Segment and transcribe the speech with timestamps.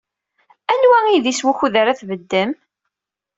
[0.73, 2.51] Anwa idis wukud ara tbeddem?